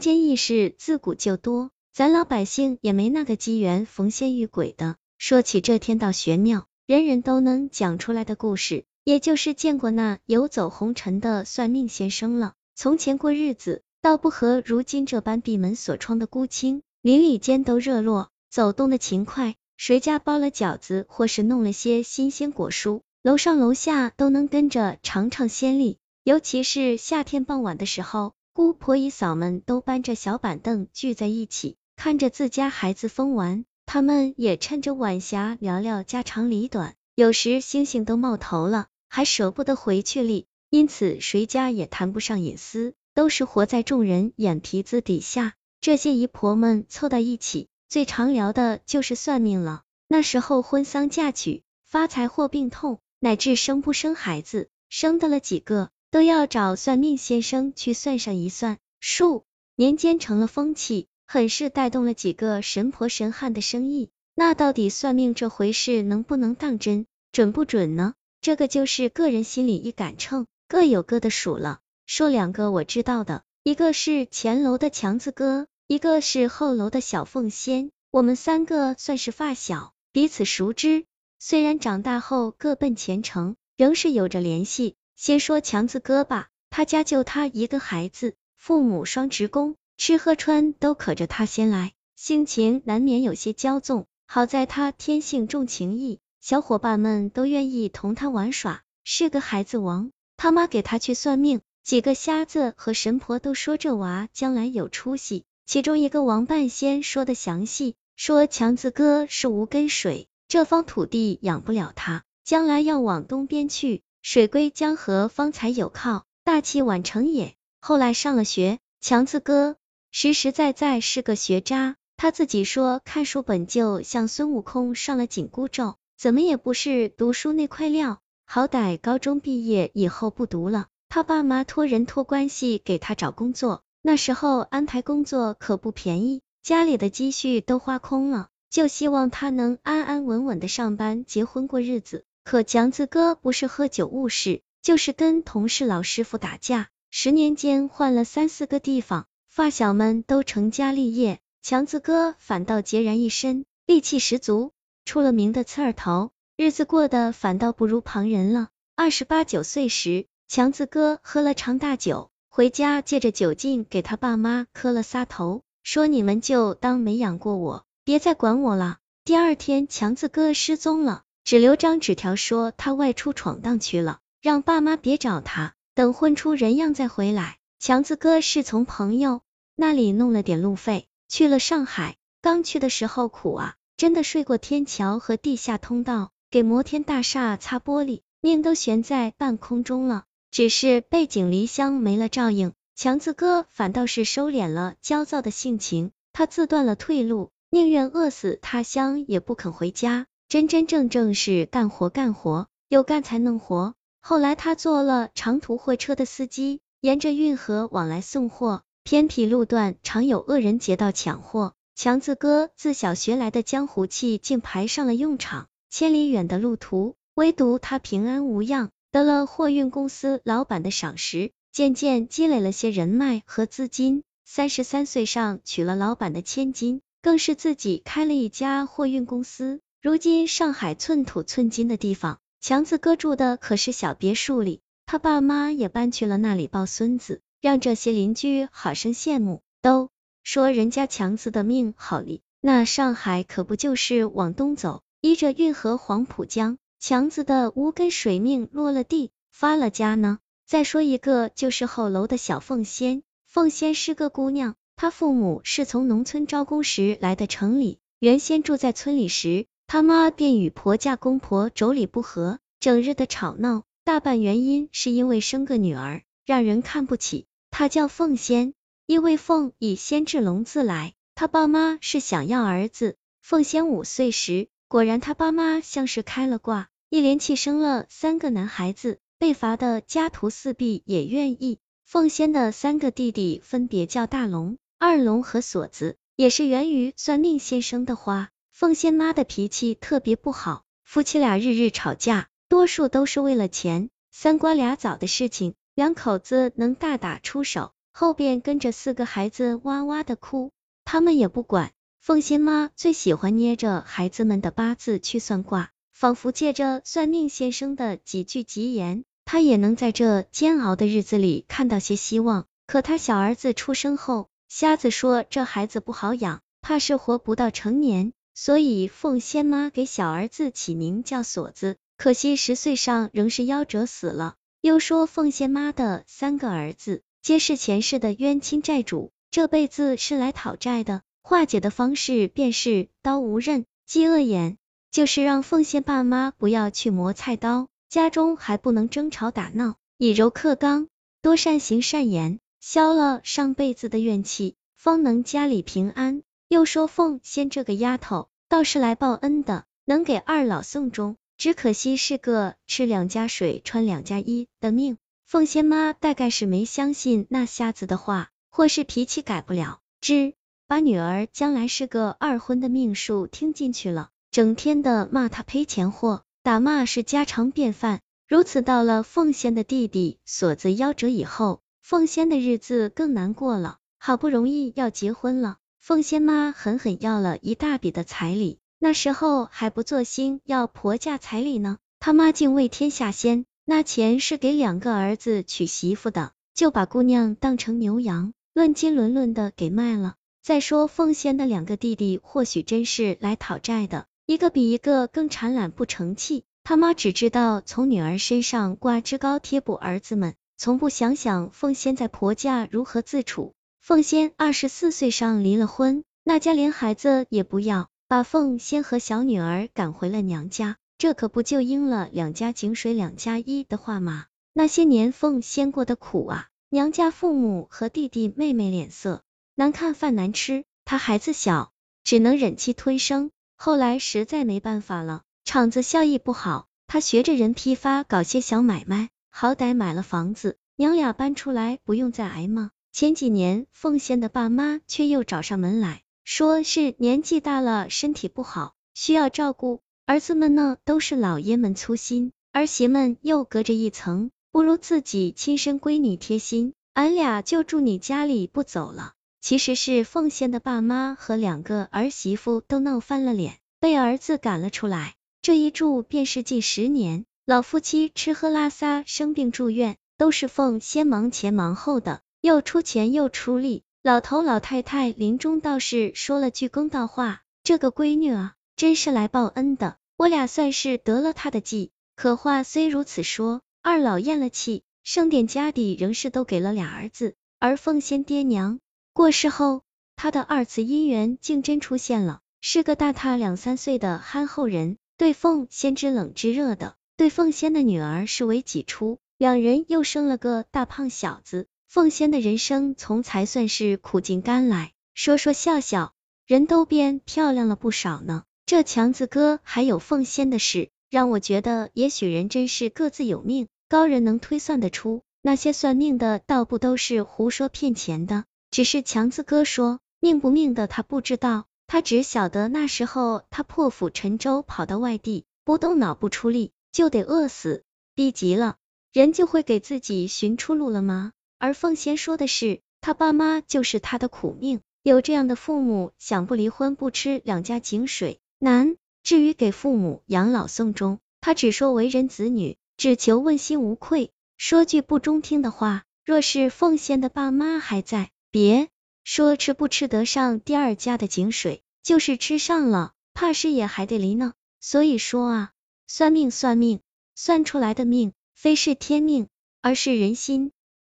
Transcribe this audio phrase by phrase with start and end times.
[0.00, 4.96] 间异事自古就多，咱老百姓也没那个机缘逢仙遇鬼的。
[5.18, 12.54] 说起这天道玄妙，人人都能讲出来的故事，也就是见过那游走红尘的算命先生了。
[12.74, 19.54] 从前过日子，倒不和如今这般闭门锁窗的孤清，邻里间都热络，走动的勤快。
[19.76, 25.98] 谁家包了饺子，或是弄了些新鲜果蔬，楼上楼下都能跟着尝尝鲜丽。
[26.24, 28.32] 尤其是夏天傍晚的时候。
[28.52, 40.46] 姑婆姨嫂们都搬着小板凳聚在一起，看着自家孩子疯玩，他们也趁着晚霞聊聊家长里短，有时星星都冒头了，还舍不得回去哩。
[40.68, 45.54] 因此谁家也谈不上隐私，都是活在众人眼皮子底下。
[45.80, 49.82] 这些姨婆们凑到一起，最常聊的就是算命了。
[50.08, 55.90] 那时候婚丧嫁娶、发财或病痛，乃至生不生孩子，生得了几个。
[56.10, 59.44] 都要找算命先生去算上一算数，
[59.76, 64.10] 年间成了风气，很是带动了几个神婆神汉的生意。
[64.34, 68.14] 那到底算命这回事能不能当真，准不准呢？
[68.40, 71.80] 这个就是个人心里一杆秤，各有各的数了。
[72.06, 77.90] 说两个我知道的，一个是前楼的强子哥，一个是后楼的小凤仙。
[78.10, 81.04] 我们三个算是发小，彼此熟知。
[81.38, 84.96] 虽然长大后各奔前程，仍是有着联系。
[85.20, 94.06] 先说强子哥吧，他家就他一个孩子，父母双职工，吃喝穿都可着他先来，性情难免有些骄纵。
[94.26, 100.10] 好在他天性重情义，小伙伴们都愿意同他玩耍，是个孩子王。
[100.38, 105.44] 他妈给他去算命，几个瞎子和神婆都说这娃将来有出息。
[105.66, 114.00] 其中一个王半仙说的详细，说强子哥是无根水，这方土地养不了他，将来要往东边去。
[114.22, 117.54] 水归江河，方才有靠，大器晚成也。
[117.80, 119.76] 后来上了学，强子哥
[120.10, 121.96] 实实在在是个学渣。
[122.18, 128.20] 他自己说，看书本就像孙悟空上了紧箍咒，怎么也不是读书那块料。
[128.44, 133.82] 好歹高中毕业以后不读了，他爸妈托人托关系给他找工作。
[134.02, 142.26] 那时候安排工作可不便宜，家里的积蓄都花空了，就希望他能安安稳稳的上班、结婚过日子。
[142.50, 154.72] 可强子哥不是喝酒误事，就是跟同事老师傅打架，十年间换了三四个地方，发小们都成家立业，强子哥反倒孑然一身，戾气十足，
[155.04, 158.70] 出了名的刺儿头，日子过得反倒不如旁人了。
[158.96, 168.98] 二十八九岁时，强子哥喝了场大酒，回家借着酒劲给他爸妈磕了仨头，说你们就当没养过我，别再管我了。
[169.24, 171.22] 第二天，强子哥失踪了。
[171.50, 177.58] 只留张纸条说他外出闯荡去了，让爸妈别找他，等混出人样再回来。
[177.80, 179.40] 强子哥是从朋友
[179.74, 182.18] 那里弄了点路费，去了上海。
[182.40, 190.26] 刚去的时候苦啊，真的睡过天桥和地下通道，给摩天大厦擦玻璃，命都悬在半空中了。
[190.52, 200.28] 只是背井离乡没了照应，强子哥反倒是收敛了焦躁的性情，他自断了退路，宁愿饿死他乡也不肯回家。
[200.50, 203.94] 真真正正是干活干活，有干才能活。
[204.20, 211.74] 后来他做了长途货车的司机，沿着运河往来送货，偏僻路段常有恶人劫道抢货。
[211.94, 224.24] 强子哥自小学来的江湖气竟排上了用场，千里远的路途，唯独他平安无恙，得了货运公司老板的赏识，渐渐积累了些人脉和资金。
[224.44, 229.80] 三十三岁上娶了老板的千金，更是自己开了一家货运公司。
[230.02, 240.08] 如今上海寸土寸金的地方，强子哥住的可是小别墅里，他爸妈也搬去了那里抱孙子，让这些邻居好生羡慕，都
[240.42, 242.40] 说人家强子的命好哩。
[242.62, 250.38] 那上海可不就是往东走，依着运河黄浦江，强子的无根水命落了地，发了家呢。
[250.66, 259.66] 再说一个，就是后楼的小凤仙，凤仙是个姑娘，她父母是从农村招工时来的城里，原先住在村里时。
[259.92, 267.46] 他妈便与婆家公婆妯娌不和，整日的吵闹，大半原因是因为生个女儿，让人看不起。
[267.72, 268.74] 她叫凤仙，
[269.06, 271.14] 因为凤以仙至龙自来。
[271.34, 273.16] 他爸妈是想要儿子。
[273.42, 279.18] 凤仙五岁时，果然他爸妈像是开了挂，一连气生了三个男孩子。
[279.40, 281.80] 被罚的家徒四壁也愿意。
[282.04, 288.50] 凤仙的三个弟弟分别叫大龙、二龙和锁子，也是源于算命先生的话。
[288.80, 294.08] 凤仙妈的脾气特别不好，夫妻俩日日吵架，多数都是为了钱。
[294.32, 297.92] 三瓜俩枣的事情，两口子能大打出手。
[298.14, 300.70] 后边跟着四个孩子哇哇的哭，
[301.04, 301.92] 他们也不管。
[302.20, 312.64] 凤仙妈最喜欢捏着孩子们的八字去算卦，仿佛借着算命先生的几句吉言，她也能在这煎熬的日子里看到些希望。
[312.86, 321.96] 可她小儿子出生后，瞎子说这孩子不好养，怕是活不到成年，所以凤仙妈给小儿子起名叫锁子。
[322.18, 324.56] 可惜十岁上仍是夭折死了。
[324.82, 334.76] 又说凤仙妈的三个儿子皆是前世的冤亲债主，这辈子是来讨债的，化解的方式便是刀无刃，鸡恶眼，
[335.10, 341.08] 就是让凤仙爸妈不要去磨菜刀，家中还不能争吵打闹，以柔克刚，
[341.40, 342.60] 多善行善言。
[342.78, 346.42] 消了上辈子的怨气，方能家里平安。
[346.68, 355.18] 又说凤仙这个丫头倒是来报恩的，能给二老送终，只可惜是个吃两家水穿两家衣的命。
[355.44, 360.54] 凤仙妈大概是没相信那瞎子的话，或是脾气改不了，只
[360.86, 368.20] 把女儿将来是个二婚的命数听进去了，整天的骂她赔钱货，打骂是家常便饭。
[368.46, 371.80] 如此到了凤仙的弟弟锁子夭折以后。
[372.00, 390.36] 凤仙的日子更难过了，好不容易要结婚了，凤仙妈狠狠要了一大笔的彩礼，那时候还不做兴要婆家彩礼呢，他妈竟为天下先，那钱是给两个儿子娶媳妇的，就把姑娘当成牛羊，论斤论论的给卖了。
[390.62, 400.54] 再说凤仙的两个弟弟，或许真是来讨债的，一个比一个更馋懒不成器，他妈只知道从女儿身上挂枝高贴补儿子们。
[400.78, 403.74] 从不想想凤仙在婆家如何自处。
[404.00, 410.96] 凤仙二十四岁上离了婚，那家连孩子也不要，把凤仙和小女儿赶回了娘家。
[411.18, 414.46] 这可不就应了两家井水两家一的话吗？
[414.72, 419.42] 那些年凤仙过的苦啊，娘家父母和弟弟妹妹脸色
[419.74, 421.92] 难看，饭难吃，她孩子小，
[422.24, 423.50] 只能忍气吞声。
[423.76, 429.28] 后来实在没办法了，厂子效益不好，她学着人批发，搞些小买卖。
[429.50, 432.90] 好歹买了房子，娘俩搬出来不用再挨骂。
[433.12, 440.00] 前几年凤仙的爸妈却又找上门来，说是年纪大了，身体不好，需要照顾。
[440.26, 446.94] 儿子们呢，都是老爷们粗心，儿媳们又隔着一层，不如自己亲生闺女贴心。
[447.12, 449.32] 俺俩就住你家里不走了。
[449.60, 455.34] 其实是凤仙的爸妈和两个儿媳妇都闹翻了脸，被儿子赶了出来。
[455.60, 457.44] 这一住便是近十年。
[457.66, 464.02] 老夫妻吃喝拉撒生病住院，都是凤仙忙前忙后的，又出钱又出力。
[464.22, 477.54] 老头老太太临终倒是说了句公道话：“这个闺女啊，真是来报恩的，我俩算是得了她的计。”可话虽如此说，二老咽了气，剩点家底仍是都给了俩儿子。
[477.78, 479.00] 而凤仙爹娘
[479.32, 480.02] 过世后，
[480.36, 487.14] 他的二次姻缘竟真出现了，是个大他两三岁的憨厚人，对凤仙知冷知热的。
[487.36, 496.34] 对凤仙的女儿视为己出，两人又生了个大胖小子，凤仙的人生从才算是苦尽甘来，说说笑笑，
[496.66, 498.64] 人都变漂亮了不少呢。
[498.84, 508.64] 这强子哥还有凤仙的事，让我觉得也许人真是各自有命，高人能推算得出，那些算命的倒不都是胡说骗钱的。
[508.90, 516.90] 只是强子哥说命不命的他不知道，他只晓得那时候他破釜沉舟跑到外地，不动脑不出力。
[517.12, 518.02] 就得饿死，
[518.34, 518.96] 逼急了，
[519.32, 521.52] 人就会给自己寻出路了吗？
[521.80, 529.16] 而凤仙说的是，他爸妈就是他的苦命，有这样的父母，想不离婚不吃两家井水难。
[529.42, 534.50] 至于给父母养老送终，他只说为人子女，只求问心无愧。
[534.76, 539.08] 说句不中听的话，若是凤仙的爸妈还在，别
[539.42, 544.74] 说吃不吃得上第二家的井水，就是吃上了，怕是也还得离呢。
[545.00, 545.90] 所以说啊。
[546.26, 547.20] 算命算命，
[547.56, 549.66] 算出来的命非是天命，
[550.02, 550.92] 而是人心。